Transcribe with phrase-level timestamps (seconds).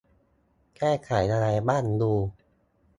[0.77, 2.13] แก้ไขอะไรบ้างดู